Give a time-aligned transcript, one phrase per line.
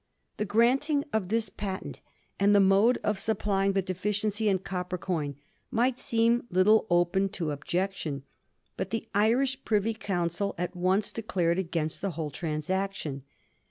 [0.37, 2.01] The granting of this patent,
[2.39, 5.35] and the mode of suppljdng the deficiency in copper coin,
[5.69, 8.23] might seem little open to objection;
[8.77, 13.21] but the Irish Privy Council at once declared against the whole transaction.